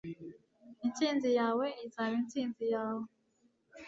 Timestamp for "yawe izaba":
1.39-2.13